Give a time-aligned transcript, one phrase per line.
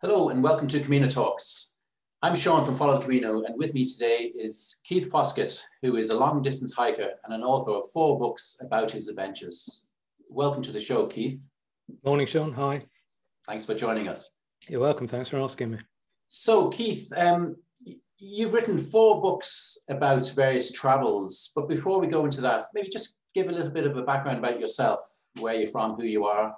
[0.00, 1.74] Hello and welcome to Camino Talks.
[2.22, 6.10] I'm Sean from Follow the Camino and with me today is Keith Foskett, who is
[6.10, 9.82] a long distance hiker and an author of four books about his adventures.
[10.30, 11.48] Welcome to the show, Keith.
[12.04, 12.52] Morning, Sean.
[12.52, 12.82] Hi.
[13.44, 14.38] Thanks for joining us.
[14.68, 15.08] You're welcome.
[15.08, 15.78] Thanks for asking me.
[16.28, 17.56] So, Keith, um,
[18.18, 23.18] you've written four books about various travels, but before we go into that, maybe just
[23.34, 25.00] give a little bit of a background about yourself,
[25.40, 26.56] where you're from, who you are.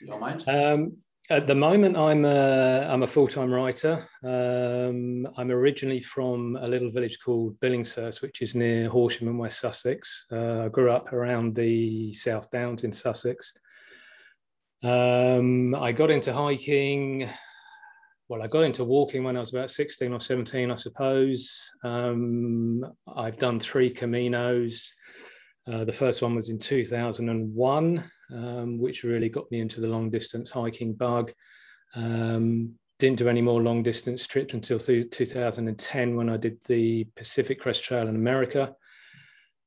[0.00, 0.48] You don't mind?
[0.48, 0.96] Um,
[1.30, 4.04] at the moment, I'm a, I'm a full-time writer.
[4.24, 9.60] Um, I'm originally from a little village called Billingshurst, which is near Horsham in West
[9.60, 10.26] Sussex.
[10.32, 13.52] Uh, I grew up around the South Downs in Sussex.
[14.82, 17.28] Um, I got into hiking.
[18.28, 21.70] Well, I got into walking when I was about 16 or 17, I suppose.
[21.84, 22.84] Um,
[23.16, 24.84] I've done three Caminos.
[25.70, 30.10] Uh, the first one was in 2001 um, which really got me into the long
[30.10, 31.32] distance hiking bug.
[31.94, 37.58] Um, didn't do any more long distance trips until 2010 when I did the Pacific
[37.58, 38.74] Crest Trail in America.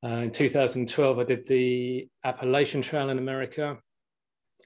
[0.03, 3.79] Uh, in 2012, I did the Appalachian Trail in America.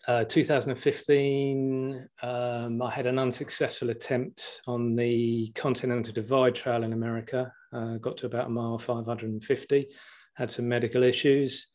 [0.08, 7.52] Uh, 2015, um, I had an unsuccessful attempt on the Continental Divide Trail in America.
[7.74, 9.88] Uh, got to about a mile 550,
[10.36, 11.68] had some medical issues.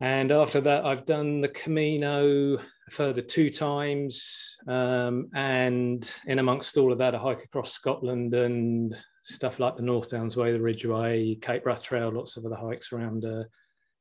[0.00, 2.58] And after that, I've done the Camino
[2.90, 4.56] further two times.
[4.66, 9.82] Um, and in amongst all of that, a hike across Scotland and stuff like the
[9.82, 13.44] North Downs Way, the Ridgeway, Cape Wrath Trail, lots of other hikes around uh,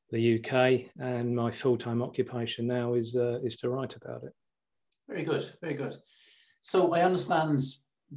[0.10, 0.90] the UK.
[1.00, 4.34] And my full time occupation now is, uh, is to write about it.
[5.08, 5.96] Very good, very good.
[6.62, 7.62] So I understand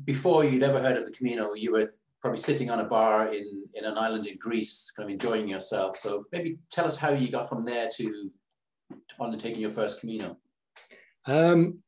[0.04, 1.92] before you'd ever heard of the Camino, you were
[2.24, 5.94] probably sitting on a bar in, in an island in Greece, kind of enjoying yourself.
[5.94, 8.30] So maybe tell us how you got from there to,
[8.90, 10.38] to undertaking your first Camino.
[11.26, 11.80] Um,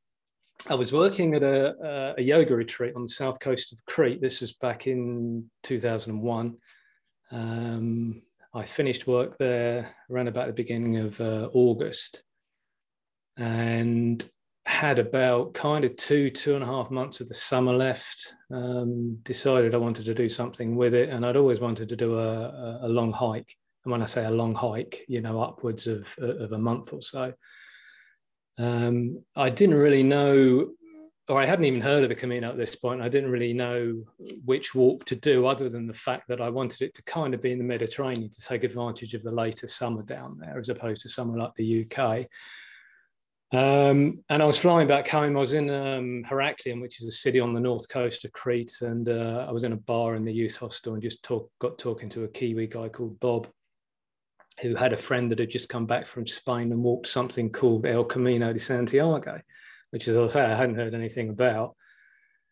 [0.68, 4.20] I was working at a, a, yoga retreat on the south coast of Crete.
[4.20, 6.54] This was back in 2001.
[7.32, 8.22] Um,
[8.52, 12.22] I finished work there around about the beginning of uh, August.
[13.38, 14.22] And
[14.66, 18.34] had about kind of two, two and a half months of the summer left.
[18.52, 22.18] Um, decided I wanted to do something with it, and I'd always wanted to do
[22.18, 23.54] a, a, long hike.
[23.84, 27.00] And when I say a long hike, you know, upwards of, of a month or
[27.00, 27.32] so.
[28.58, 30.70] Um, I didn't really know,
[31.28, 33.02] or I hadn't even heard of the Camino at this point.
[33.02, 34.02] I didn't really know
[34.44, 37.40] which walk to do, other than the fact that I wanted it to kind of
[37.40, 41.02] be in the Mediterranean to take advantage of the later summer down there, as opposed
[41.02, 42.26] to somewhere like the UK.
[43.52, 45.36] Um, and I was flying back home.
[45.36, 48.78] I was in um, Heraklion, which is a city on the north coast of Crete,
[48.80, 51.78] and uh, I was in a bar in the youth hostel and just talk, got
[51.78, 53.48] talking to a Kiwi guy called Bob,
[54.60, 57.86] who had a friend that had just come back from Spain and walked something called
[57.86, 59.40] El Camino de Santiago,
[59.90, 61.76] which, as I say, I hadn't heard anything about.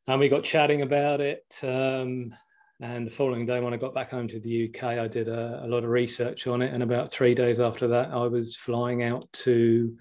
[0.07, 1.45] And we got chatting about it.
[1.63, 2.35] Um,
[2.81, 5.65] and the following day, when I got back home to the UK, I did a,
[5.65, 6.73] a lot of research on it.
[6.73, 9.97] And about three days after that, I was flying out to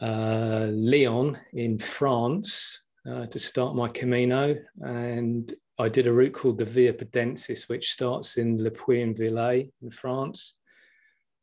[0.00, 4.56] uh, Lyon in France uh, to start my Camino.
[4.80, 9.90] And I did a route called the Via Podiensis, which starts in Le Puy-en-Velay in
[9.90, 10.54] France.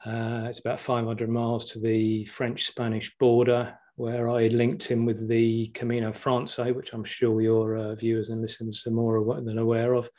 [0.06, 5.68] Uh, it's about 500 miles to the French-Spanish border, where I linked in with the
[5.68, 10.10] Camino Francais, which I'm sure your uh, viewers and listeners are more than aware of,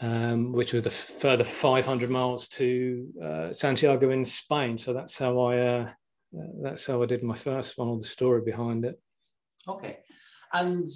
[0.00, 4.78] um, which was the further 500 miles to uh, Santiago in Spain.
[4.78, 5.90] So that's how I uh,
[6.32, 9.00] that's how I did my first one, or the story behind it.
[9.68, 9.98] Okay.
[10.52, 10.88] And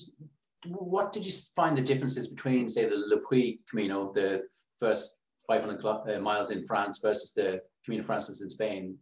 [0.66, 4.42] what did you find the differences between, say, the Le Puy Camino, the
[4.80, 8.96] first 500 uh, miles in France versus the Camino Frances in Spain?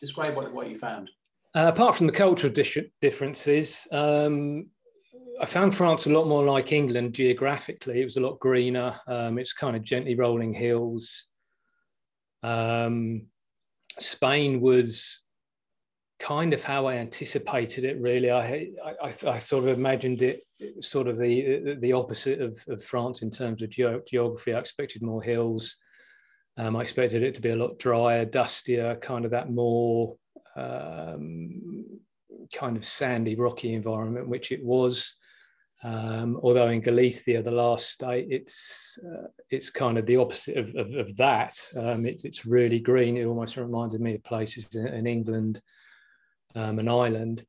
[0.00, 1.10] Describe what, what you found.
[1.54, 2.52] Uh, apart from the cultural
[3.00, 4.66] differences, um,
[5.40, 8.00] I found France a lot more like England geographically.
[8.00, 8.94] It was a lot greener.
[9.06, 11.26] Um, it's kind of gently rolling hills.
[12.42, 13.26] Um,
[13.98, 15.20] Spain was
[16.18, 18.00] kind of how I anticipated it.
[18.00, 20.40] Really, I I, I sort of imagined it
[20.80, 24.54] sort of the the opposite of, of France in terms of ge- geography.
[24.54, 25.76] I expected more hills.
[26.56, 30.16] Um, I expected it to be a lot drier, dustier, kind of that more
[30.54, 31.84] um,
[32.54, 35.14] kind of sandy, rocky environment, which it was.
[35.84, 40.74] Um, although in Galicia, the last state, it's uh, it's kind of the opposite of,
[40.76, 41.58] of, of that.
[41.76, 43.16] Um, it's it's really green.
[43.16, 45.60] It almost reminded me of places in, in England,
[46.54, 47.44] um, Ireland.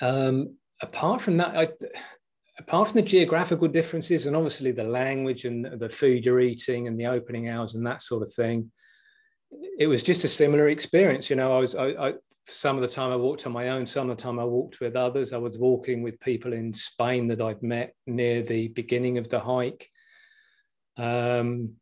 [0.00, 1.68] Um, apart from that, I,
[2.58, 6.98] apart from the geographical differences and obviously the language and the food you're eating and
[6.98, 8.72] the opening hours and that sort of thing,
[9.78, 11.30] it was just a similar experience.
[11.30, 12.12] You know, I was I, I
[12.46, 14.80] some of the time I walked on my own, some of the time I walked
[14.80, 15.32] with others.
[15.32, 19.40] I was walking with people in Spain that I'd met near the beginning of the
[19.40, 19.90] hike.
[20.96, 21.74] Um,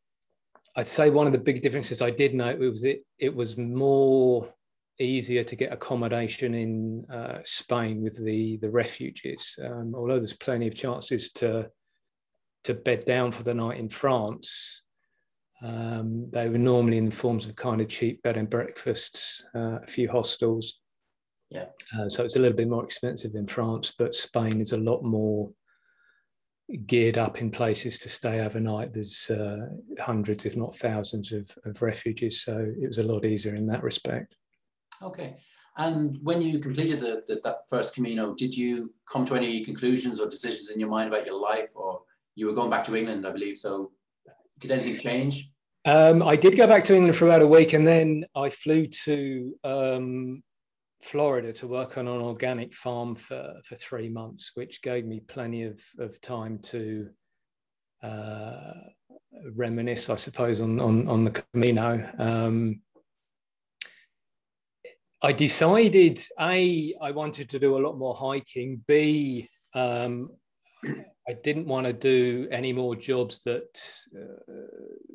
[0.77, 4.49] I'd say one of the big differences I did note was it it was more
[4.99, 9.59] easier to get accommodation in uh, Spain with the the refugees.
[9.63, 11.69] Um, although there's plenty of chances to
[12.65, 14.83] to bed down for the night in France,
[15.63, 19.79] um, they were normally in the forms of kind of cheap bed and breakfasts, uh,
[19.83, 20.81] a few hostels.
[21.51, 21.67] Yeah.
[21.97, 25.03] Uh, so it's a little bit more expensive in France, but Spain is a lot
[25.03, 25.51] more
[26.87, 28.93] geared up in places to stay overnight.
[28.93, 29.69] There's uh,
[30.01, 32.43] hundreds, if not thousands, of, of refugees.
[32.43, 34.35] So it was a lot easier in that respect.
[35.03, 35.37] Okay.
[35.77, 40.19] And when you completed the, the, that first Camino, did you come to any conclusions
[40.19, 41.69] or decisions in your mind about your life?
[41.75, 42.03] Or
[42.35, 43.59] you were going back to England, I believe.
[43.59, 43.93] So
[44.59, 45.52] did anything change?
[45.85, 48.87] Um, I did go back to England for about a week and then I flew
[48.87, 50.43] to um,
[51.03, 55.65] Florida to work on an organic farm for, for three months, which gave me plenty
[55.65, 57.09] of, of time to
[58.05, 58.75] uh,
[59.57, 62.09] reminisce, I suppose, on, on, on the Camino.
[62.19, 62.81] Um,
[65.21, 68.85] I decided A, I wanted to do a lot more hiking.
[68.87, 70.31] B, um,
[70.85, 73.81] I didn't want to do any more jobs that
[74.17, 74.55] uh,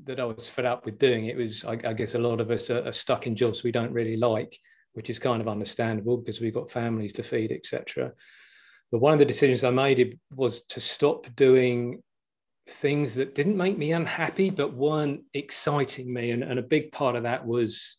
[0.07, 1.25] that I was fed up with doing.
[1.25, 3.71] It was, I, I guess, a lot of us are, are, stuck in jobs we
[3.71, 4.57] don't really like,
[4.93, 8.11] which is kind of understandable because we've got families to feed, etc.
[8.91, 12.01] But one of the decisions I made was to stop doing
[12.69, 17.15] things that didn't make me unhappy but weren't exciting me, and, and a big part
[17.15, 17.97] of that was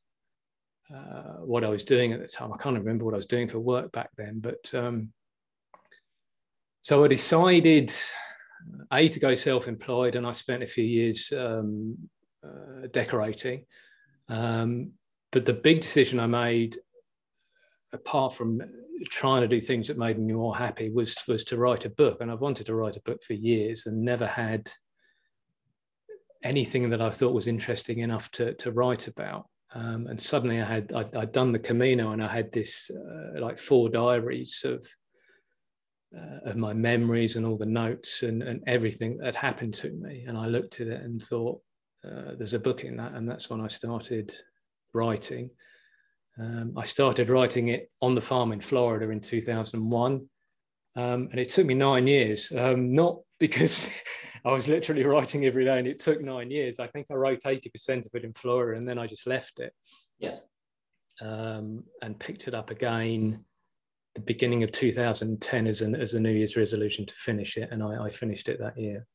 [0.94, 2.52] uh, what I was doing at the time.
[2.52, 5.12] I can't remember what I was doing for work back then, but um,
[6.80, 7.92] so I decided
[8.92, 11.96] a to go self-employed, and I spent a few years um,
[12.44, 13.64] uh, decorating.
[14.28, 14.92] Um,
[15.30, 16.78] but the big decision I made,
[17.92, 18.60] apart from
[19.10, 22.18] trying to do things that made me more happy, was was to write a book.
[22.20, 24.70] And I've wanted to write a book for years and never had
[26.42, 29.46] anything that I thought was interesting enough to to write about.
[29.74, 33.38] Um, and suddenly I had i had done the Camino and I had this uh,
[33.40, 34.86] like four diaries of
[36.16, 40.24] uh, of my memories and all the notes and, and everything that happened to me.
[40.26, 41.60] And I looked at it and thought,
[42.04, 43.12] uh, there's a book in that.
[43.12, 44.32] And that's when I started
[44.94, 45.50] writing.
[46.38, 50.28] Um, I started writing it on the farm in Florida in 2001.
[50.96, 53.88] Um, and it took me nine years, um, not because
[54.44, 56.80] I was literally writing every day and it took nine years.
[56.80, 59.72] I think I wrote 80% of it in Florida and then I just left it.
[60.18, 60.42] Yes.
[61.20, 63.44] Um, and picked it up again
[64.18, 67.68] the beginning of 2010 as, an, as a New Year's resolution to finish it.
[67.70, 69.06] And I, I finished it that year.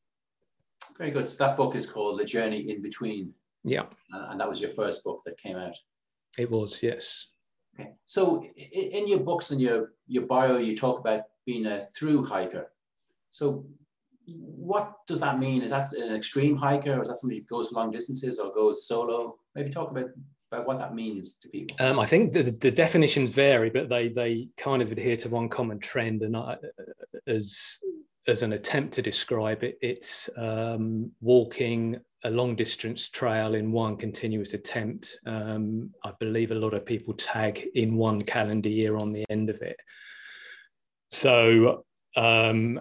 [0.98, 1.28] Very good.
[1.28, 3.32] So that book is called The Journey in Between.
[3.64, 3.84] Yeah.
[4.12, 5.76] Uh, and that was your first book that came out.
[6.38, 7.28] It was, yes.
[7.78, 7.90] Okay.
[8.04, 12.70] So in your books and your, your bio, you talk about being a through hiker.
[13.30, 13.66] So
[14.26, 15.62] what does that mean?
[15.62, 18.86] Is that an extreme hiker, or is that somebody who goes long distances or goes
[18.86, 19.36] solo?
[19.54, 20.06] Maybe talk about,
[20.62, 21.76] what that means to people.
[21.80, 25.48] Um, I think the, the definitions vary, but they they kind of adhere to one
[25.48, 26.22] common trend.
[26.22, 26.56] And I,
[27.26, 27.78] as
[28.26, 33.96] as an attempt to describe it, it's um, walking a long distance trail in one
[33.96, 35.18] continuous attempt.
[35.26, 39.50] Um, I believe a lot of people tag in one calendar year on the end
[39.50, 39.76] of it.
[41.10, 41.84] So
[42.16, 42.80] um,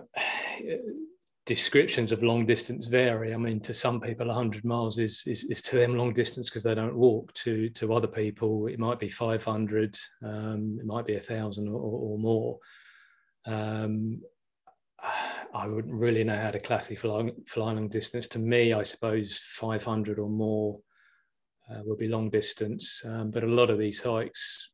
[1.45, 3.33] descriptions of long distance vary.
[3.33, 6.63] I mean, to some people, 100 miles is is, is to them long distance because
[6.63, 7.33] they don't walk.
[7.33, 11.79] To to other people, it might be 500, um, it might be a thousand or,
[11.79, 12.59] or, more.
[13.45, 14.21] Um,
[15.53, 18.27] I wouldn't really know how to classify fly long distance.
[18.29, 20.79] To me, I suppose 500 or more
[21.69, 23.01] uh, would be long distance.
[23.05, 24.69] Um, but a lot of these hikes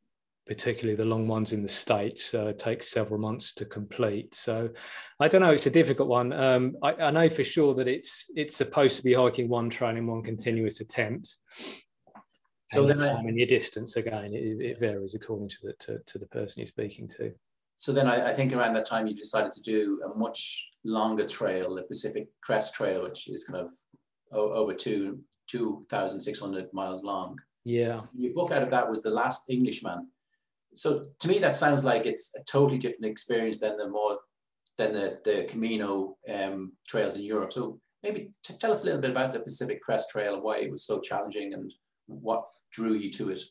[0.49, 4.33] particularly the long ones in the States, uh, take several months to complete.
[4.33, 4.67] So
[5.19, 6.33] I don't know, it's a difficult one.
[6.33, 9.95] Um, I, I, know for sure that it's it's supposed to be hiking one trail
[9.95, 11.35] in one continuous attempt.
[12.71, 15.99] So then time I, and your distance again, it, it, varies according to the to,
[16.03, 17.31] to, the person you're speaking to.
[17.77, 21.27] So then I, I, think around that time you decided to do a much longer
[21.27, 23.69] trail, the Pacific Crest Trail, which is kind of
[24.31, 27.37] over two two thousand six hundred miles long.
[27.65, 28.01] Yeah.
[28.17, 30.07] Your book out of that was The Last Englishman
[30.73, 34.19] so to me that sounds like it's a totally different experience than the more
[34.77, 37.53] than the, the Camino um, trails in Europe.
[37.53, 40.59] So maybe t- tell us a little bit about the Pacific Crest Trail and why
[40.59, 41.71] it was so challenging and
[42.07, 43.41] what drew you to it.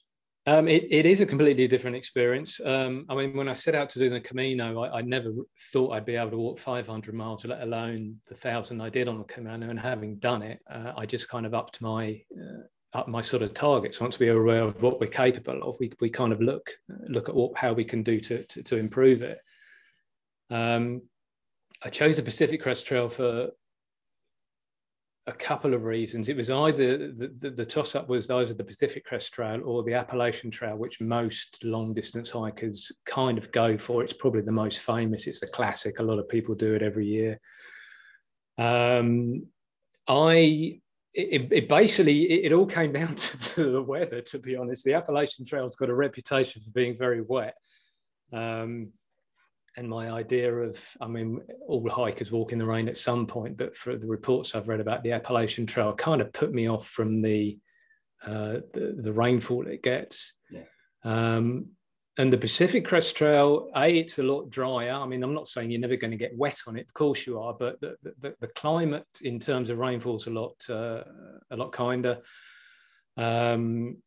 [0.47, 2.59] Um, it, it is a completely different experience.
[2.65, 5.31] Um, I mean, when I set out to do the Camino, I, I, never
[5.75, 9.19] thought I'd be able to walk 500 miles, let alone the thousand I did on
[9.19, 9.69] the Camino.
[9.69, 12.63] And having done it, uh, I just kind of upped my uh,
[12.95, 14.01] up my sort of targets.
[14.01, 16.71] Once we are aware of what we're capable of, we, we kind of look
[17.09, 19.39] look at what how we can do to to, to improve it.
[20.51, 21.03] Um,
[21.85, 23.51] I chose the Pacific Crest Trail for
[25.29, 26.31] a couple of reasons.
[26.31, 29.85] It was either the, the, the toss up was either the Pacific Crest Trail or
[29.85, 34.03] the Appalachian Trail, which most long distance hikers kind of go for.
[34.03, 35.27] It's probably the most famous.
[35.27, 35.99] It's a classic.
[35.99, 37.39] A lot of people do it every year.
[38.57, 39.47] Um,
[40.09, 40.81] I
[41.15, 44.21] it, it, basically it, it, all came down to, to, the weather.
[44.21, 47.55] To be honest, the Appalachian Trail's got a reputation for being very wet.
[48.33, 48.93] Um,
[49.77, 53.57] and my idea of, I mean, all hikers walk in the rain at some point,
[53.57, 56.89] but for the reports I've read about the Appalachian Trail, kind of put me off
[56.89, 57.59] from the
[58.27, 60.35] uh, the, the, rainfall it gets.
[60.51, 60.75] Yes.
[61.05, 61.69] Um,
[62.19, 64.93] and the Pacific Crest Trail, a it's a lot drier.
[64.93, 66.87] I mean, I'm not saying you're never going to get wet on it.
[66.87, 70.31] Of course you are, but the, the, the climate in terms of rainfall is a
[70.31, 71.05] lot uh,
[71.53, 72.19] a lot kinder.
[73.17, 73.99] Um,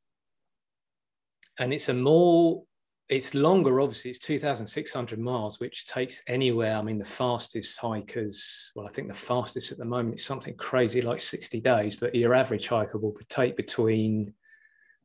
[1.58, 2.64] and it's a more
[3.08, 6.78] it's longer, obviously, it's 2,600 miles, which takes anywhere.
[6.78, 10.56] I mean, the fastest hikers, well, I think the fastest at the moment is something
[10.56, 14.34] crazy like 60 days, but your average hiker will take between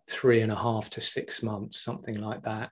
[0.09, 2.71] three and a half to six months, something like that.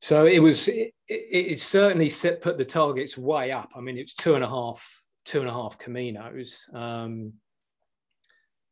[0.00, 3.70] So it was, it, it certainly set, put the targets way up.
[3.76, 6.74] I mean, it's two and a half, two and a half Caminos.
[6.74, 7.34] Um,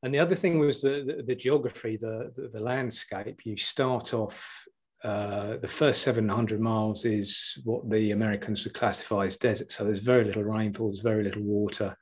[0.02, 3.44] and the other thing was the, the, the geography, the, the, the landscape.
[3.44, 4.66] You start off
[5.04, 9.70] uh, the first 700 miles is what the Americans would classify as desert.
[9.70, 11.96] So there's very little rainfall, there's very little water.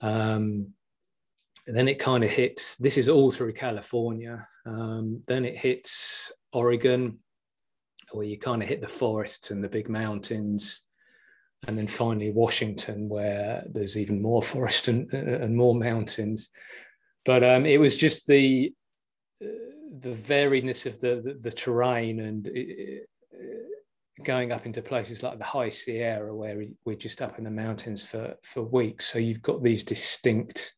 [0.00, 0.72] Um,
[1.66, 4.46] then it kind of hits, this is all through California.
[4.64, 7.18] Um, then it hits Oregon,
[8.12, 10.82] where you kind of hit the forests and the big mountains.
[11.66, 16.50] And then finally Washington, where there's even more forest and, and more mountains.
[17.24, 18.72] But um, it was just the,
[19.42, 19.48] uh,
[19.98, 25.44] the variedness of the, the, the terrain and uh, going up into places like the
[25.44, 29.06] high Sierra, where we're just up in the mountains for, for weeks.
[29.06, 30.74] So you've got these distinct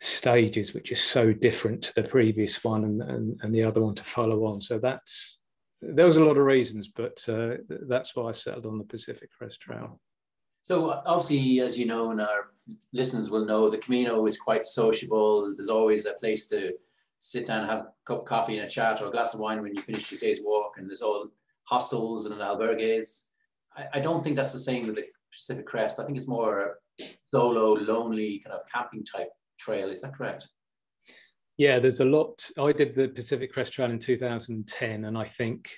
[0.00, 3.94] stages, which are so different to the previous one and, and, and the other one
[3.96, 4.62] to follow on.
[4.62, 5.41] So that's
[5.82, 9.30] there was a lot of reasons, but uh, that's why I settled on the Pacific
[9.36, 10.00] Crest Trail.
[10.62, 12.52] So obviously, as you know, and our
[12.92, 15.52] listeners will know, the Camino is quite sociable.
[15.56, 16.72] There's always a place to
[17.18, 19.60] sit down, have a cup of coffee and a chat or a glass of wine
[19.60, 21.28] when you finish your day's walk, and there's all
[21.64, 23.30] hostels and albergues.
[23.76, 25.98] I, I don't think that's the same with the Pacific Crest.
[25.98, 29.88] I think it's more a solo, lonely kind of camping type trail.
[29.90, 30.48] Is that correct?
[31.62, 32.50] Yeah, there's a lot.
[32.58, 35.70] I did the Pacific Crest Trail in 2010, and I think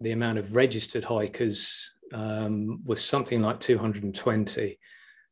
[0.00, 4.76] the amount of registered hikers um, was something like 220.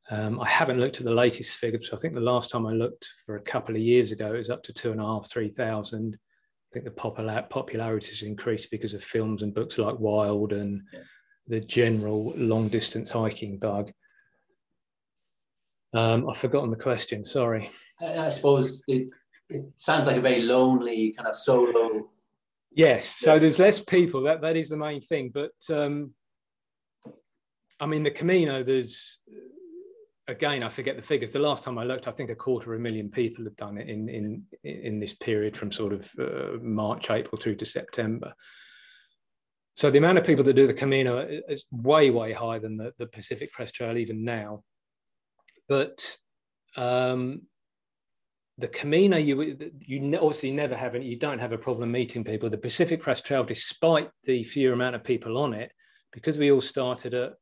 [0.08, 1.90] Um, I haven't looked at the latest figures.
[1.92, 4.48] I think the last time I looked for a couple of years ago, it was
[4.48, 6.14] up to two and a half, three thousand.
[6.14, 10.82] I think the popular, popularity has increased because of films and books like Wild and
[10.92, 11.10] yes.
[11.48, 13.90] the general long distance hiking bug.
[15.94, 17.24] Um, I've forgotten the question.
[17.24, 17.68] Sorry.
[18.00, 19.08] I suppose it,
[19.48, 22.08] it sounds like a very lonely kind of solo.
[22.72, 23.06] Yes.
[23.06, 24.22] So there's less people.
[24.22, 25.30] That that is the main thing.
[25.32, 26.12] But um,
[27.80, 28.62] I mean, the Camino.
[28.62, 29.18] There's
[30.28, 31.32] again, I forget the figures.
[31.32, 33.78] The last time I looked, I think a quarter of a million people have done
[33.78, 38.32] it in in in this period from sort of uh, March, April through to September.
[39.74, 42.94] So the amount of people that do the Camino is way, way higher than the,
[42.98, 44.62] the Pacific Crest Trail even now.
[45.68, 46.16] But
[46.76, 47.42] um,
[48.58, 52.48] the Camino, you you obviously never have you don't have a problem meeting people.
[52.48, 55.70] The Pacific Crest Trail, despite the fewer amount of people on it,
[56.12, 57.34] because we all started at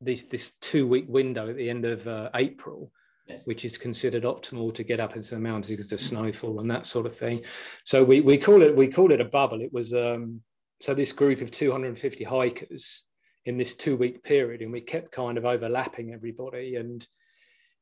[0.00, 2.92] this this two week window at the end of uh, April,
[3.26, 3.46] yes.
[3.46, 6.84] which is considered optimal to get up into the mountains because of snowfall and that
[6.84, 7.40] sort of thing.
[7.84, 9.62] So we we call it we call it a bubble.
[9.62, 10.42] It was um,
[10.82, 13.04] so this group of 250 hikers
[13.46, 16.76] in this two week period, and we kept kind of overlapping everybody.
[16.76, 17.06] And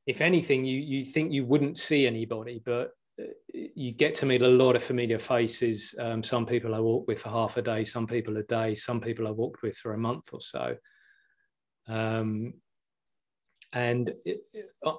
[0.06, 4.42] if anything, you you think you wouldn't see anybody, but uh, you get to meet
[4.42, 5.94] a lot of familiar faces.
[5.98, 9.00] Um, some people I walked with for half a day, some people a day, some
[9.00, 10.76] people I walked with for a month or so.
[11.88, 12.54] Um,
[13.72, 14.38] and it,
[14.84, 14.92] uh,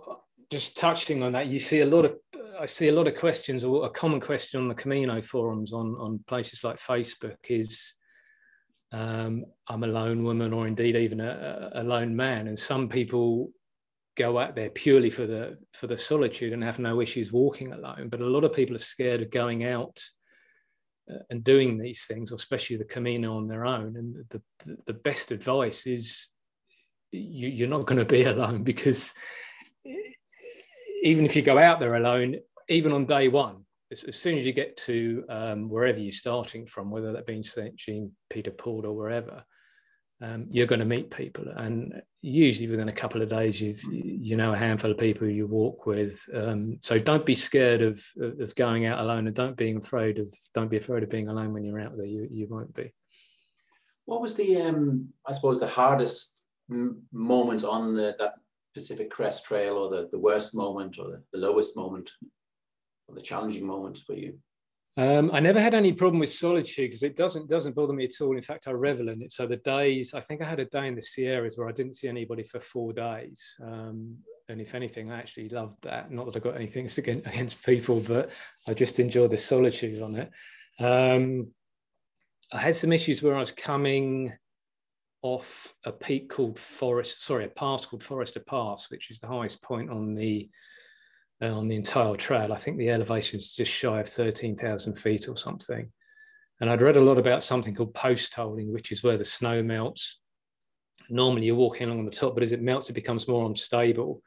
[0.52, 2.18] just touching on that, you see a lot of
[2.60, 5.96] I see a lot of questions, or a common question on the Camino forums on
[6.00, 7.94] on places like Facebook is,
[8.92, 13.52] um, I'm a lone woman, or indeed even a, a lone man, and some people
[14.18, 18.10] go out there purely for the for the solitude and have no issues walking alone.
[18.10, 20.02] But a lot of people are scared of going out
[21.12, 23.96] uh, and doing these things, especially the Camino on their own.
[23.96, 24.42] And the
[24.86, 26.28] the best advice is
[27.12, 29.14] you, are not going to be alone because
[31.04, 32.36] even if you go out there alone,
[32.70, 36.66] even on day one, as, as soon as you get to um, wherever you're starting
[36.66, 37.76] from, whether that be St.
[37.76, 39.44] Jean, Pied de Port, or wherever,
[40.22, 41.46] um, you're going to meet people.
[41.56, 45.48] And usually within a couple of days, you've, you know, a handful of people you
[45.48, 46.24] walk with.
[46.34, 50.34] Um, so don't be scared of, of going out alone and don't be afraid of,
[50.54, 52.06] don't be afraid of being alone when you're out there.
[52.06, 52.94] You, you won't be.
[54.06, 56.42] What was the, um, I suppose, the hardest
[57.12, 58.36] moment on the, that
[58.74, 62.12] Pacific Crest Trail or the, the worst moment or the, the lowest moment
[63.08, 64.40] or the challenging moment for you?
[64.98, 68.20] Um, I never had any problem with solitude because it doesn't doesn't bother me at
[68.20, 68.36] all.
[68.36, 69.32] In fact, I revel in it.
[69.32, 71.94] So the days, I think I had a day in the Sierras where I didn't
[71.94, 74.18] see anybody for four days, um,
[74.50, 76.10] and if anything, I actually loved that.
[76.10, 78.32] Not that I got anything against people, but
[78.68, 80.32] I just enjoyed the solitude on it.
[80.80, 81.52] Um,
[82.52, 84.34] I had some issues where I was coming
[85.22, 89.62] off a peak called Forest, sorry, a pass called Forester Pass, which is the highest
[89.62, 90.50] point on the
[91.42, 92.52] uh, on the entire trail.
[92.52, 95.92] I think the elevation is just shy of 13,000 feet or something.
[96.60, 99.62] And I'd read a lot about something called post holing, which is where the snow
[99.62, 100.20] melts.
[101.10, 104.22] Normally you're walking along on the top, but as it melts, it becomes more unstable.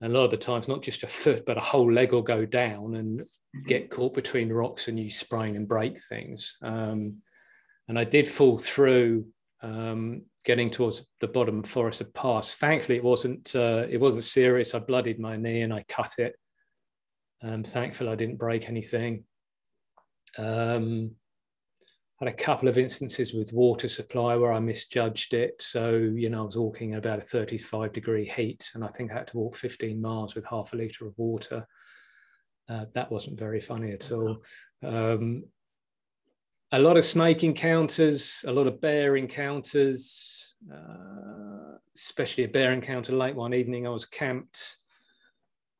[0.00, 2.22] And a lot of the times, not just a foot, but a whole leg will
[2.22, 3.22] go down and
[3.66, 6.56] get caught between rocks and you sprain and break things.
[6.62, 7.20] Um,
[7.88, 9.26] and I did fall through
[9.66, 12.54] um, getting towards the bottom of Forester Pass.
[12.54, 14.74] Thankfully, it wasn't uh, it wasn't serious.
[14.74, 16.34] I bloodied my knee and I cut it.
[17.42, 19.24] Um, thankfully, I didn't break anything.
[20.38, 21.12] Um,
[22.20, 25.60] had a couple of instances with water supply where I misjudged it.
[25.60, 29.10] So, you know, I was walking at about a 35 degree heat and I think
[29.10, 31.66] I had to walk 15 miles with half a litre of water.
[32.70, 34.42] Uh, that wasn't very funny at all.
[34.82, 35.44] Um,
[36.72, 43.12] a lot of snake encounters, a lot of bear encounters, uh, especially a bear encounter
[43.12, 43.86] late one evening.
[43.86, 44.78] I was camped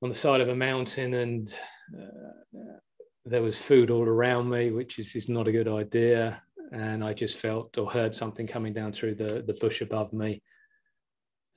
[0.02, 1.58] on the side of a mountain and
[1.98, 2.78] uh,
[3.24, 6.42] there was food all around me, which is, is not a good idea.
[6.72, 10.42] And I just felt or heard something coming down through the, the bush above me.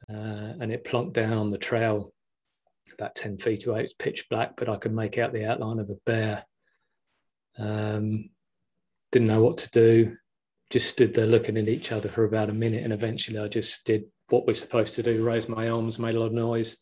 [0.09, 2.13] Uh, and it plonked down the trail
[2.93, 3.79] about 10 feet away.
[3.79, 6.43] It was pitch black, but I could make out the outline of a bear.
[7.57, 8.29] Um,
[9.11, 10.17] didn't know what to do,
[10.69, 12.83] just stood there looking at each other for about a minute.
[12.83, 16.19] And eventually I just did what we're supposed to do, raised my arms, made a
[16.19, 16.77] lot of noise.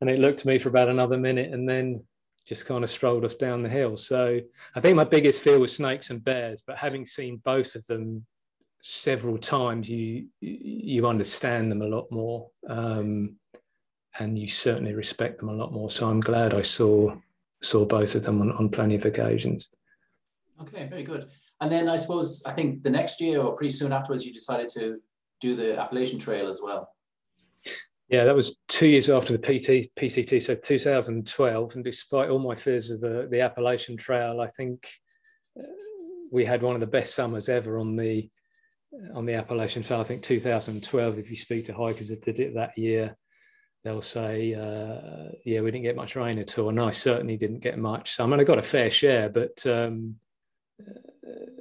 [0.00, 2.04] And it looked at me for about another minute and then
[2.46, 3.96] just kind of strolled us down the hill.
[3.96, 4.40] So
[4.74, 8.24] I think my biggest fear was snakes and bears, but having seen both of them
[8.80, 13.36] several times, you you understand them a lot more, um,
[14.18, 15.90] and you certainly respect them a lot more.
[15.90, 17.14] So I'm glad I saw
[17.60, 19.68] saw both of them on, on plenty of occasions.
[20.62, 21.28] Okay, very good.
[21.60, 24.68] And then I suppose I think the next year or pretty soon afterwards, you decided
[24.74, 24.98] to
[25.40, 26.88] do the Appalachian Trail as well.
[28.08, 31.74] Yeah, that was two years after the PT, PCT, so 2012.
[31.74, 34.88] And despite all my fears of the, the Appalachian Trail, I think
[35.58, 35.66] uh,
[36.32, 38.28] we had one of the best summers ever on the
[39.14, 40.00] on the Appalachian Trail.
[40.00, 41.18] I think 2012.
[41.18, 43.14] If you speak to hikers that did it that year,
[43.84, 47.60] they'll say, uh, "Yeah, we didn't get much rain at all," and I certainly didn't
[47.60, 48.12] get much.
[48.12, 50.16] So I mean, I got a fair share, but um,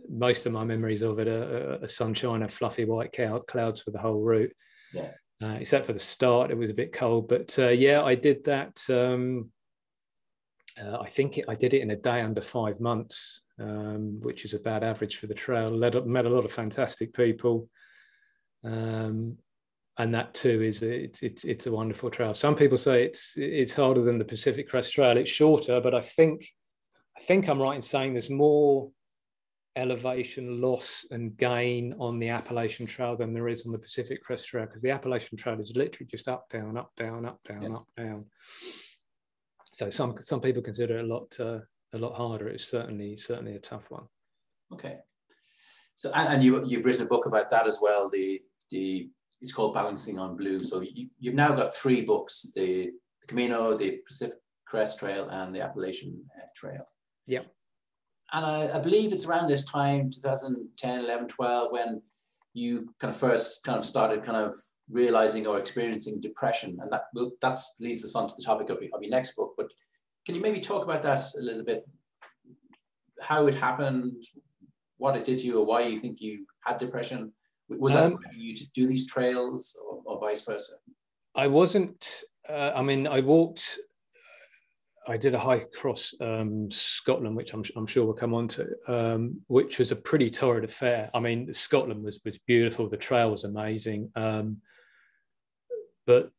[0.09, 3.99] most of my memories of it are, a sunshine of fluffy white clouds for the
[3.99, 4.53] whole route.
[4.93, 5.11] Yeah.
[5.41, 7.27] Uh, except for the start, it was a bit cold.
[7.27, 8.81] But uh, yeah, I did that.
[8.89, 9.51] Um,
[10.81, 14.45] uh, I think it, I did it in a day under five months, um, which
[14.45, 15.69] is about average for the trail.
[15.69, 17.69] Led, met a lot of fantastic people.
[18.63, 19.37] Um,
[19.99, 22.33] and that too is a, it's, it's it's a wonderful trail.
[22.33, 25.17] Some people say it's it's harder than the Pacific Crest Trail.
[25.17, 26.47] It's shorter, but I think
[27.17, 28.91] I think I'm right in saying there's more
[29.77, 34.47] elevation loss and gain on the Appalachian Trail than there is on the Pacific Crest
[34.47, 37.75] Trail because the Appalachian Trail is literally just up, down, up, down, up, down, yeah.
[37.75, 38.25] up, down.
[39.71, 41.59] So some some people consider it a lot uh,
[41.93, 42.47] a lot harder.
[42.47, 44.05] It's certainly certainly a tough one.
[44.73, 44.97] Okay.
[45.95, 48.09] So and, and you you've written a book about that as well.
[48.09, 49.09] The the
[49.39, 50.57] it's called Balancing on Blue.
[50.57, 52.89] So you, you've now got three books: the,
[53.27, 56.83] Camino, the Pacific Crest Trail, and the Appalachian uh, Trail.
[57.27, 57.43] Yeah
[58.33, 62.01] and I, I, believe it's around this time 2010 11 12 when
[62.53, 64.57] you kind of first kind of started kind of
[64.89, 66.77] realizing or experiencing depression.
[66.81, 69.53] And that will that leads us on to the topic of, of your next book.
[69.57, 69.67] But
[70.25, 71.87] can you maybe talk about that a little bit?
[73.21, 74.25] How it happened
[74.97, 77.31] what it did to you or why you think you had depression?
[77.69, 80.73] Was that um, you to do these trails or, or vice versa?
[81.35, 83.79] I wasn't uh, i mean i walked
[85.07, 88.67] I did a hike across um, Scotland, which I'm, I'm, sure we'll come on to,
[88.87, 91.09] um, which was a pretty torrid affair.
[91.13, 92.89] I mean, Scotland was was beautiful.
[92.89, 94.61] The trail was amazing, um,
[96.05, 96.31] but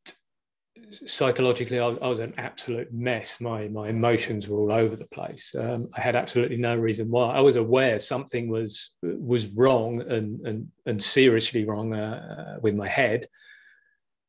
[1.07, 3.41] psychologically, I was, I was, an absolute mess.
[3.41, 5.55] My my emotions were all over the place.
[5.59, 7.35] Um, I had absolutely no reason why.
[7.35, 12.89] I was aware something was was wrong and and and seriously wrong uh with my
[12.89, 13.27] head.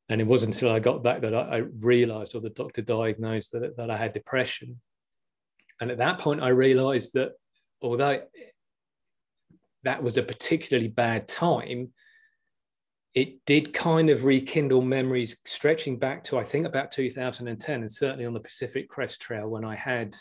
[0.09, 3.51] And it wasn't until I got back that I, I realised, or the doctor diagnosed
[3.51, 4.79] that that I had depression.
[5.81, 7.33] And at that point, I realised that
[7.81, 8.21] although
[9.83, 11.89] that was a particularly bad time,
[13.13, 18.25] it did kind of rekindle memories stretching back to I think about 2010 and certainly
[18.25, 20.15] on the Pacific Crest Trail when I had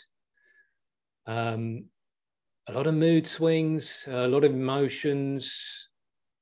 [1.27, 1.85] um,
[2.67, 5.89] a lot of mood swings, a lot of emotions,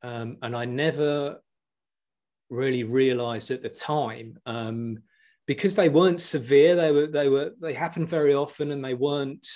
[0.03, 1.41] um, and I never
[2.49, 4.97] really realized at the time um,
[5.45, 6.75] because they weren't severe.
[6.75, 9.47] They were they were they happened very often, and they weren't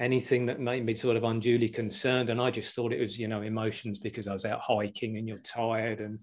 [0.00, 2.30] anything that made me sort of unduly concerned.
[2.30, 5.28] And I just thought it was, you know, emotions because I was out hiking and
[5.28, 6.18] you're tired and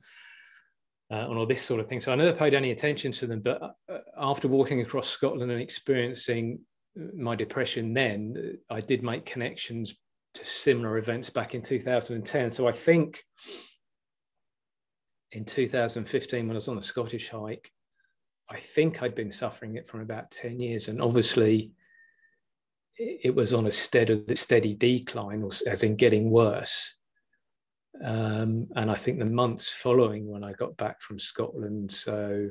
[1.12, 2.00] uh, and all this sort of thing.
[2.00, 3.41] So I never paid any attention to them.
[3.41, 6.60] But uh, after walking across Scotland and experiencing
[7.15, 9.93] my depression, then I did make connections
[10.34, 12.52] to similar events back in 2010.
[12.52, 13.21] So I think
[15.32, 17.72] in 2015, when I was on a Scottish hike,
[18.50, 20.88] I think I'd been suffering it from about 10 years.
[20.88, 21.72] And obviously,
[22.98, 26.98] it was on a steady, steady decline, as in getting worse.
[28.04, 32.50] Um, and I think the months following when I got back from Scotland, so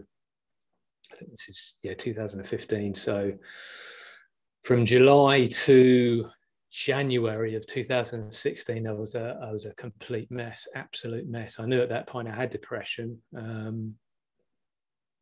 [1.12, 2.94] I think this is yeah 2015.
[2.94, 3.32] So
[4.62, 6.28] from July to
[6.70, 11.59] January of 2016, I was a I was a complete mess, absolute mess.
[11.59, 13.96] I knew at that point I had depression, um,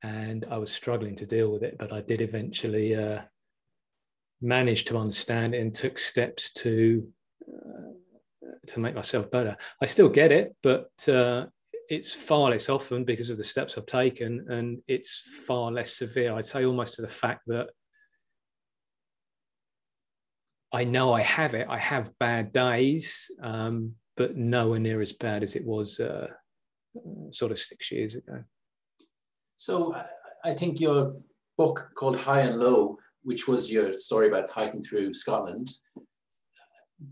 [0.03, 1.77] and I was struggling to deal with it.
[1.79, 3.21] But I did eventually uh,
[4.43, 7.09] managed to understand it and took steps to
[7.51, 7.93] uh,
[8.67, 9.57] to make myself better.
[9.81, 11.47] I still get it, but uh,
[11.89, 16.35] it's far less often because of the steps I've taken, and it's far less severe.
[16.35, 17.71] I'd say almost to the fact that
[20.73, 21.67] I know I have it.
[21.69, 26.29] I have bad days, um, but nowhere near as bad as it was uh,
[27.31, 28.43] sort of six years ago.
[29.57, 29.97] So
[30.45, 31.17] I think your
[31.57, 35.71] book called High and Low which was your story about hiking through Scotland,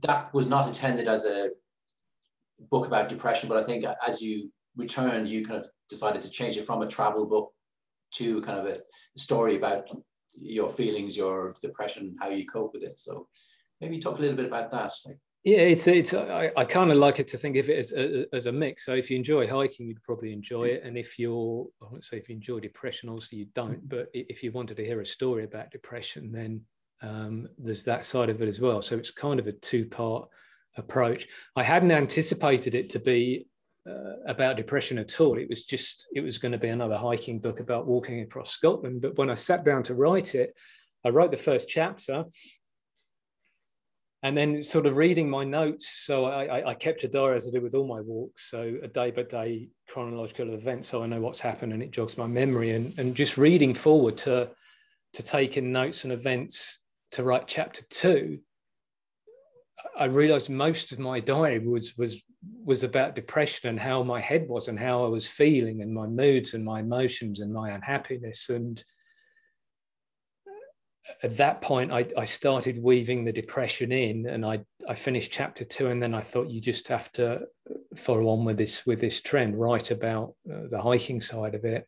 [0.00, 1.50] that was not intended as a
[2.70, 6.56] book about depression, but I think as you returned, you kind of decided to change
[6.56, 7.52] it from a travel book
[8.14, 8.80] to kind of a
[9.18, 9.90] story about
[10.40, 12.96] your feelings, your depression, how you cope with it.
[12.96, 13.28] So
[13.80, 14.92] maybe talk a little bit about that.
[15.06, 17.92] Like, yeah, it's it's I, I kind of like it to think of it as
[17.92, 18.84] a, as a mix.
[18.84, 22.16] So if you enjoy hiking, you'd probably enjoy it, and if you're I won't say
[22.16, 23.88] if you enjoy depression, also you don't.
[23.88, 26.62] But if you wanted to hear a story about depression, then
[27.00, 28.82] um, there's that side of it as well.
[28.82, 30.28] So it's kind of a two part
[30.76, 31.28] approach.
[31.54, 33.46] I hadn't anticipated it to be
[33.88, 35.38] uh, about depression at all.
[35.38, 39.00] It was just it was going to be another hiking book about walking across Scotland.
[39.00, 40.54] But when I sat down to write it,
[41.04, 42.24] I wrote the first chapter
[44.26, 45.88] and then sort of reading my notes.
[46.04, 48.50] So I, I, kept a diary as I do with all my walks.
[48.50, 50.84] So a day by day chronological event.
[50.84, 52.72] So I know what's happened and it jogs my memory.
[52.72, 54.50] And, and just reading forward to,
[55.12, 56.80] to take in notes and events
[57.12, 58.40] to write chapter two,
[59.96, 62.20] I realized most of my diary was, was,
[62.64, 66.08] was about depression and how my head was and how I was feeling and my
[66.08, 68.48] moods and my emotions and my unhappiness.
[68.48, 68.82] And,
[71.22, 75.64] at that point I, I started weaving the depression in and I, I finished chapter
[75.64, 77.46] two and then I thought you just have to
[77.94, 81.86] follow on with this with this trend write about uh, the hiking side of it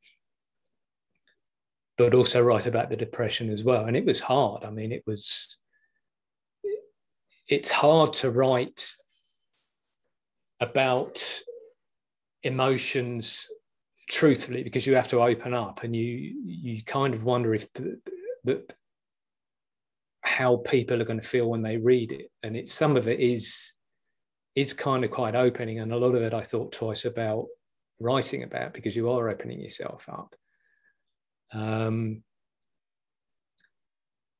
[1.96, 3.86] but also write about the depression as well.
[3.86, 4.64] And it was hard.
[4.64, 5.58] I mean it was
[7.48, 8.92] it's hard to write
[10.60, 11.24] about
[12.42, 13.48] emotions
[14.08, 17.66] truthfully because you have to open up and you you kind of wonder if
[18.44, 18.74] that
[20.28, 22.30] how people are going to feel when they read it.
[22.42, 23.74] And it's some of it is
[24.54, 27.46] is kind of quite opening and a lot of it i thought twice about
[28.00, 30.34] writing about because you are opening yourself up.
[31.52, 32.22] Um,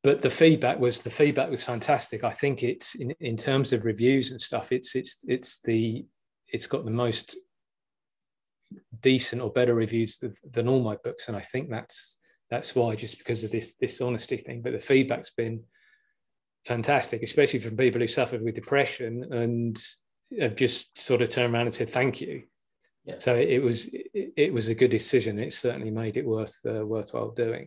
[0.05, 2.22] but the feedback was the feedback was fantastic.
[2.24, 6.07] I think it's in, in terms of reviews and stuff it's it's it's the
[6.46, 7.37] it's got the most
[9.01, 11.29] decent or better reviews than, than all my books.
[11.29, 12.16] And i think that's
[12.51, 14.62] that's why just because of this this honesty thing.
[14.62, 15.62] But the feedback's been
[16.64, 19.83] fantastic, especially from people who suffered with depression and
[20.40, 22.42] have just sort of turned around and said thank you.
[23.05, 23.14] Yeah.
[23.18, 25.38] So it was it, it, was a good decision.
[25.38, 27.66] It certainly made it worth uh, worthwhile doing.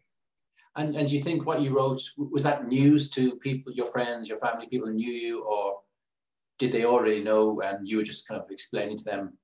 [0.75, 4.30] And and do you think what you wrote was that news to people, your friends,
[4.30, 5.80] your family, people who knew you, or
[6.60, 9.38] did they already know and you were just kind of explaining to them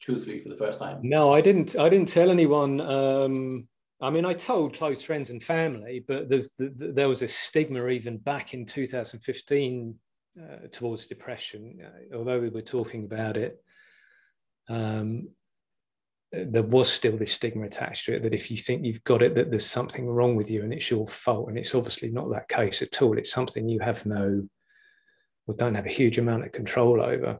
[0.00, 1.00] truthfully for the first time?
[1.02, 1.76] No, I didn't.
[1.76, 2.80] I didn't tell anyone.
[2.80, 3.68] Um,
[4.00, 7.28] I mean, I told close friends and family, but there's the, the, there was a
[7.28, 9.94] stigma even back in 2015
[10.40, 11.78] uh, towards depression.
[11.82, 13.62] Uh, although we were talking about it,
[14.68, 15.28] um,
[16.32, 19.36] there was still this stigma attached to it that if you think you've got it,
[19.36, 21.48] that there's something wrong with you and it's your fault.
[21.48, 23.16] And it's obviously not that case at all.
[23.16, 24.42] It's something you have no,
[25.46, 27.38] or don't have a huge amount of control over.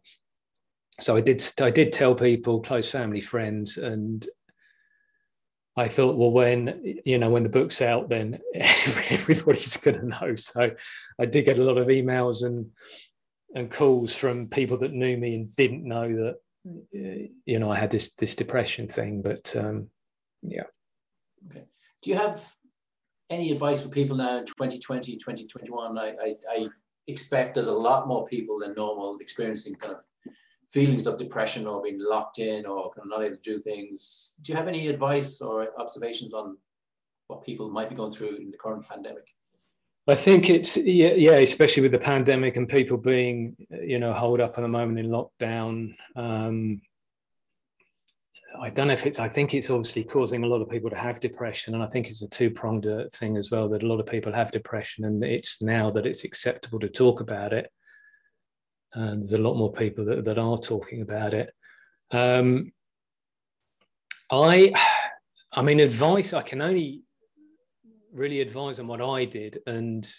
[1.01, 4.25] So I did, I did tell people, close family, friends, and
[5.77, 10.35] I thought, well, when you know when the book's out, then everybody's going to know.
[10.37, 10.71] So
[11.19, 12.71] I did get a lot of emails and
[13.55, 16.37] and calls from people that knew me and didn't know that
[16.93, 19.23] you know I had this this depression thing.
[19.23, 19.89] But um,
[20.43, 20.65] yeah.
[21.51, 21.65] Okay.
[22.03, 22.55] Do you have
[23.31, 25.99] any advice for people now in 2020, 2021?
[25.99, 26.69] I, I, I
[27.07, 30.01] expect there's a lot more people than normal experiencing kind of
[30.75, 34.35] feelings of depression or being locked in or kind of not able to do things.
[34.43, 36.59] Do you have any advice or observations on
[37.29, 39.29] what people might be going through in the current pandemic?
[40.09, 44.41] I think it's yeah, yeah, especially with the pandemic and people being you know holed
[44.41, 45.95] up at the moment in lockdown.
[46.15, 46.83] Um,
[48.61, 49.19] I don't know if it's.
[49.19, 52.09] I think it's obviously causing a lot of people to have depression, and I think
[52.09, 53.67] it's a two-pronged uh, thing as well.
[53.69, 57.21] That a lot of people have depression, and it's now that it's acceptable to talk
[57.21, 57.71] about it
[58.95, 61.53] and there's a lot more people that, that are talking about it.
[62.11, 62.73] Um,
[64.31, 64.73] I,
[65.53, 66.33] I mean, advice.
[66.33, 67.03] I can only
[68.13, 70.11] really advise on what I did, and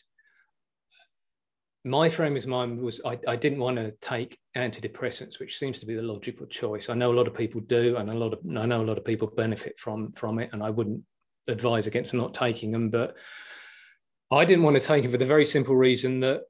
[1.85, 5.85] my frame of mind was I, I didn't want to take antidepressants, which seems to
[5.85, 6.89] be the logical choice.
[6.89, 8.97] I know a lot of people do, and a lot of I know a lot
[8.97, 11.03] of people benefit from from it, and I wouldn't
[11.47, 13.15] advise against not taking them, but
[14.31, 16.41] I didn't want to take them for the very simple reason that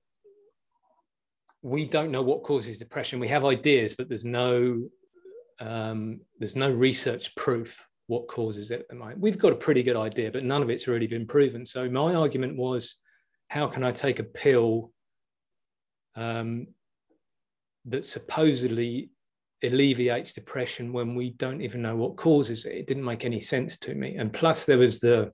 [1.66, 3.20] we don't know what causes depression.
[3.20, 4.88] We have ideas, but there's no
[5.60, 9.20] um, there's no research proof what causes it at the moment.
[9.20, 11.66] We've got a pretty good idea, but none of it's really been proven.
[11.66, 12.98] So my argument was,
[13.48, 14.92] how can I take a pill
[16.14, 16.68] um,
[17.86, 19.10] that supposedly
[19.64, 22.74] alleviates depression when we don't even know what causes it?
[22.74, 24.18] It didn't make any sense to me.
[24.18, 25.32] And plus, there was the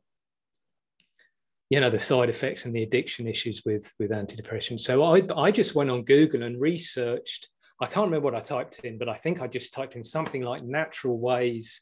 [1.71, 4.81] you know the side effects and the addiction issues with with antidepressants.
[4.81, 8.79] So i i just went on google and researched i can't remember what i typed
[8.79, 11.81] in but i think i just typed in something like natural ways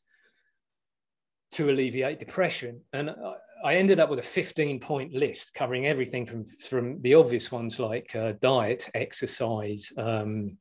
[1.52, 2.80] to alleviate depression.
[2.94, 3.10] And
[3.66, 7.80] i ended up with a 15 point list covering everything from from the obvious ones
[7.80, 10.56] like uh, diet exercise um,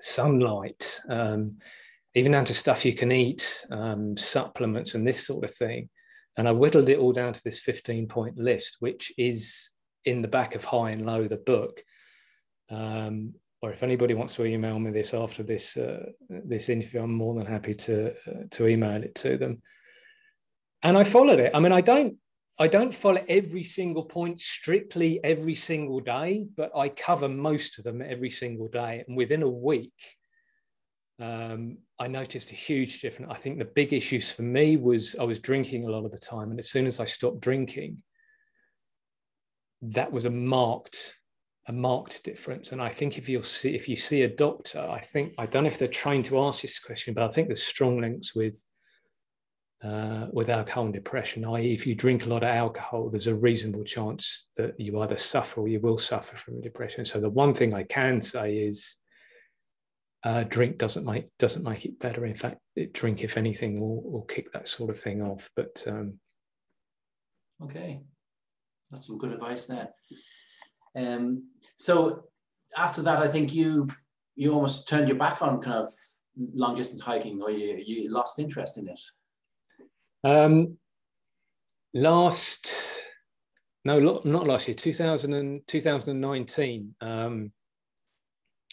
[0.00, 1.58] sunlight um,
[2.14, 5.90] even down to stuff you can eat um, supplements and this sort of thing
[6.36, 9.72] and I whittled it all down to this 15 point list, which is
[10.04, 11.82] in the back of High and Low, the book.
[12.70, 17.14] Um, or if anybody wants to email me this after this uh, this interview, I'm
[17.14, 19.60] more than happy to uh, to email it to them.
[20.82, 21.54] And I followed it.
[21.54, 22.16] I mean, I don't
[22.58, 27.84] I don't follow every single point strictly every single day, but I cover most of
[27.84, 29.04] them every single day.
[29.06, 29.92] And within a week,
[31.20, 33.30] um, I noticed a huge difference.
[33.30, 36.18] I think the big issues for me was I was drinking a lot of the
[36.18, 38.02] time, and as soon as I stopped drinking,
[39.82, 41.14] that was a marked
[41.66, 42.72] a marked difference.
[42.72, 45.64] And I think if you see if you see a doctor, I think I don't
[45.64, 48.64] know if they're trained to ask this question, but I think there's strong links with
[49.82, 51.44] uh, with alcohol and depression.
[51.44, 55.16] I.e., if you drink a lot of alcohol, there's a reasonable chance that you either
[55.16, 57.04] suffer or you will suffer from depression.
[57.04, 58.96] So the one thing I can say is
[60.24, 62.26] uh, drink doesn't make doesn't make it better.
[62.26, 65.50] In fact, it, drink, if anything, will, will kick that sort of thing off.
[65.56, 66.18] But um,
[67.62, 68.00] okay,
[68.90, 69.88] that's some good advice there.
[70.94, 72.24] Um, so
[72.76, 73.88] after that, I think you
[74.36, 75.88] you almost turned your back on kind of
[76.54, 79.00] long distance hiking, or you you lost interest in it.
[80.22, 80.76] Um,
[81.94, 83.00] last
[83.84, 86.94] no, not last year, 2000 and, 2019.
[87.00, 87.52] Um,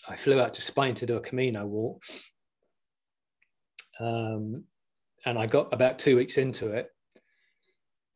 [0.07, 2.03] I flew out to Spain to do a Camino walk.
[3.99, 4.63] Um,
[5.25, 6.89] and I got about two weeks into it.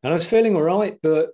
[0.02, 1.30] And I was feeling all right, but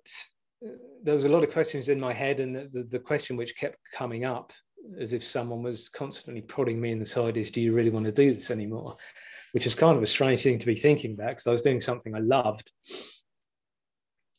[1.02, 2.40] there was a lot of questions in my head.
[2.40, 4.52] And the, the, the question which kept coming up,
[4.98, 8.06] as if someone was constantly prodding me in the side, is do you really want
[8.06, 8.96] to do this anymore?
[9.52, 11.80] Which is kind of a strange thing to be thinking about because I was doing
[11.80, 12.70] something I loved.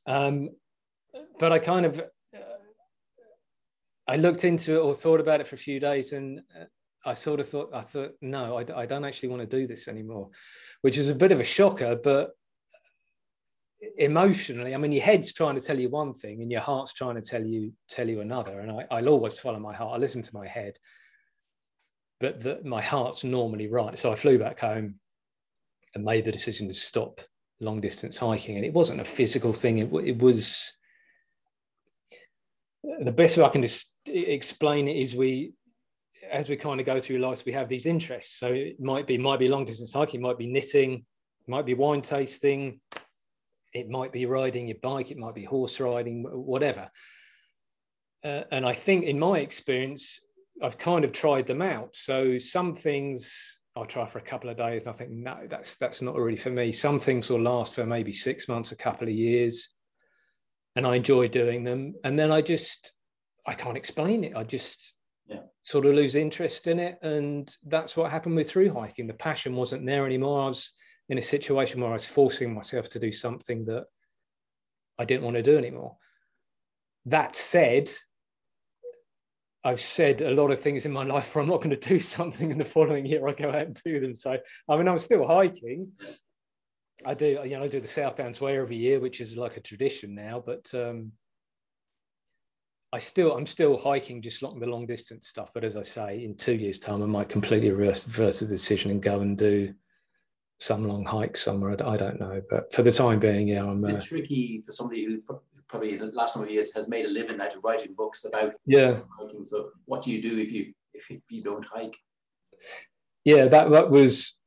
[0.05, 0.49] Um,
[1.39, 2.01] but I kind of
[4.09, 6.65] I looked into it or thought about it for a few days, and uh,
[7.05, 9.87] I sort of thought, I thought, no, I, I don't actually want to do this
[9.87, 10.29] anymore,
[10.81, 12.31] which is a bit of a shocker, but
[13.97, 17.15] emotionally, I mean, your head's trying to tell you one thing, and your heart's trying
[17.15, 18.59] to tell you tell you another.
[18.61, 19.93] And I, I'll always follow my heart.
[19.93, 20.79] I listen to my head,
[22.19, 23.95] but the, my heart's normally right.
[23.95, 24.95] So I flew back home
[25.93, 27.21] and made the decision to stop
[27.59, 29.77] long distance hiking, and it wasn't a physical thing.
[29.77, 30.73] It, it was
[32.99, 35.53] the best way I can just explain it is we,
[36.31, 38.39] as we kind of go through life, we have these interests.
[38.39, 41.05] So it might be might be long distance hiking, might be knitting,
[41.47, 42.79] might be wine tasting,
[43.73, 46.89] it might be riding your bike, it might be horse riding, whatever.
[48.23, 50.21] Uh, and I think in my experience,
[50.61, 51.95] I've kind of tried them out.
[51.95, 55.77] So some things I'll try for a couple of days and I think, no, that's
[55.77, 56.71] that's not really for me.
[56.71, 59.69] Some things will last for maybe six months, a couple of years.
[60.75, 61.95] And I enjoy doing them.
[62.03, 62.93] And then I just
[63.45, 64.35] I can't explain it.
[64.35, 64.93] I just
[65.27, 65.39] yeah.
[65.63, 66.99] sort of lose interest in it.
[67.01, 69.07] And that's what happened with through hiking.
[69.07, 70.43] The passion wasn't there anymore.
[70.43, 70.73] I was
[71.09, 73.85] in a situation where I was forcing myself to do something that
[74.99, 75.97] I didn't want to do anymore.
[77.05, 77.89] That said,
[79.63, 81.99] I've said a lot of things in my life where I'm not going to do
[81.99, 84.15] something, and the following year I go out and do them.
[84.15, 85.91] So, I mean, I'm still hiking.
[87.05, 89.57] I do, you know, I do the South Downs Way every year, which is like
[89.57, 90.43] a tradition now.
[90.45, 91.11] But um,
[92.91, 95.51] I still, I'm still hiking just long the long distance stuff.
[95.53, 98.91] But as I say, in two years' time, I might completely reverse, reverse the decision
[98.91, 99.73] and go and do
[100.59, 101.71] some long hike somewhere.
[101.71, 103.83] I don't know, but for the time being, yeah, I'm.
[103.83, 105.21] Uh, tricky for somebody who
[105.67, 108.53] probably the last number of years has made a living out of writing books about
[108.65, 109.45] yeah hiking.
[109.45, 111.95] So, what do you do if you if, if you don't hike?
[113.23, 114.38] Yeah, that that was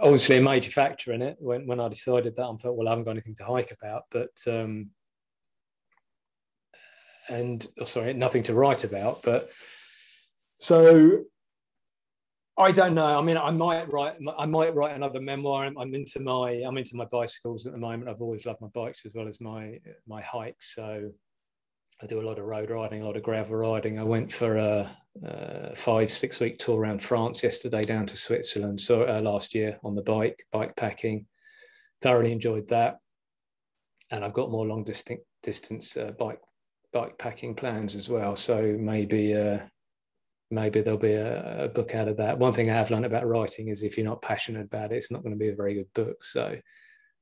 [0.00, 2.42] obviously a major factor in it when when I decided that.
[2.42, 4.90] I thought, well, I haven't got anything to hike about, but um,
[7.28, 9.50] and oh, sorry, nothing to write about, but
[10.58, 11.24] so
[12.58, 13.18] I don't know.
[13.18, 14.14] I mean, I might write.
[14.38, 15.66] I might write another memoir.
[15.66, 16.62] I'm, I'm, into my.
[16.66, 18.08] I'm into my bicycles at the moment.
[18.08, 20.74] I've always loved my bikes as well as my my hikes.
[20.74, 21.10] So
[22.02, 23.98] I do a lot of road riding, a lot of gravel riding.
[23.98, 24.90] I went for a,
[25.24, 28.80] a five six week tour around France yesterday, down to Switzerland.
[28.80, 31.26] So uh, last year on the bike, bike packing.
[32.02, 32.98] Thoroughly enjoyed that,
[34.10, 36.40] and I've got more long distance distance uh, bike
[36.92, 38.36] bike packing plans as well.
[38.36, 39.34] So maybe.
[39.34, 39.60] Uh,
[40.52, 42.38] maybe there'll be a, a, book out of that.
[42.38, 45.10] One thing I have learned about writing is if you're not passionate about it, it's
[45.10, 46.24] not going to be a very good book.
[46.24, 46.56] So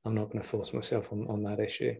[0.05, 1.95] I'm not going to force myself on, on that issue.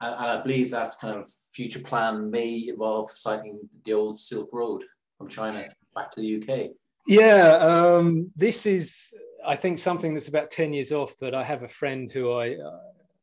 [0.00, 4.50] And, and I believe that kind of future plan may involve cycling the old Silk
[4.52, 4.84] Road
[5.18, 6.70] from China back to the UK.
[7.06, 9.12] Yeah, um, this is,
[9.46, 12.54] I think, something that's about 10 years off, but I have a friend who I,
[12.54, 12.78] uh,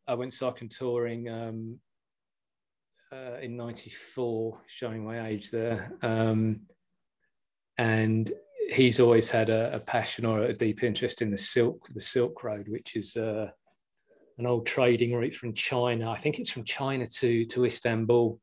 [0.08, 1.80] I went cycling touring um,
[3.12, 5.92] uh, in 94, showing my age there.
[6.02, 6.62] Um,
[7.78, 8.32] and
[8.70, 12.44] he's always had a, a, passion or a deep interest in the silk, the Silk
[12.44, 13.50] Road, which is uh,
[14.38, 16.10] an old trading route from China.
[16.10, 18.40] I think it's from China to to Istanbul.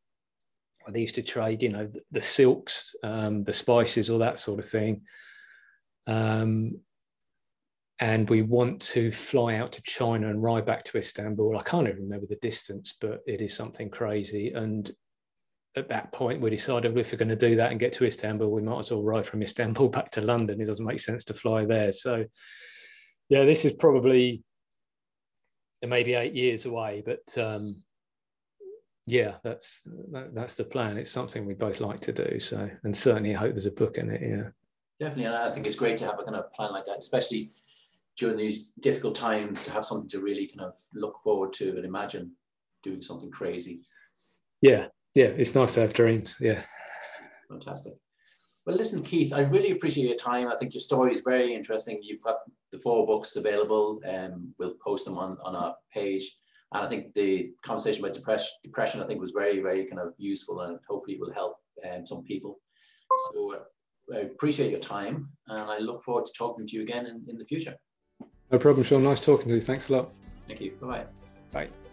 [0.88, 4.58] They used to trade, you know, the, the silks, um, the spices, all that sort
[4.58, 5.02] of thing.
[6.06, 6.80] Um,
[8.00, 11.56] and we want to fly out to China and ride back to Istanbul.
[11.56, 14.52] I can't even remember the distance, but it is something crazy.
[14.52, 14.90] And
[15.76, 18.50] at that point we decided if we're going to do that and get to Istanbul,
[18.50, 20.60] we might as well ride from Istanbul back to London.
[20.60, 21.92] It doesn't make sense to fly there.
[21.92, 22.24] So,
[23.28, 24.42] yeah, this is probably
[25.88, 27.76] maybe eight years away, but um,
[29.06, 30.96] yeah, that's that, that's the plan.
[30.96, 32.38] It's something we both like to do.
[32.40, 34.22] So, and certainly I hope there's a book in it.
[34.22, 34.48] Yeah,
[34.98, 37.50] definitely, and I think it's great to have a kind of plan like that, especially
[38.16, 41.84] during these difficult times, to have something to really kind of look forward to and
[41.84, 42.32] imagine
[42.82, 43.80] doing something crazy.
[44.60, 46.36] Yeah, yeah, it's nice to have dreams.
[46.40, 46.62] Yeah.
[47.48, 47.94] Fantastic.
[48.66, 50.48] Well, listen, Keith, I really appreciate your time.
[50.48, 52.00] I think your story is very interesting.
[52.02, 52.36] You've got
[52.72, 56.24] the four books available, and um, we'll post them on, on our page.
[56.72, 60.14] And I think the conversation about depression, depression, I think, was very, very kind of
[60.16, 61.56] useful, and hopefully, it will help
[61.90, 62.58] um, some people.
[63.32, 67.04] So uh, I appreciate your time, and I look forward to talking to you again
[67.04, 67.76] in, in the future.
[68.50, 69.04] No problem, Sean.
[69.04, 69.60] Nice talking to you.
[69.60, 70.10] Thanks a lot.
[70.48, 70.72] Thank you.
[70.80, 71.04] Bye-bye.
[71.52, 71.83] Bye.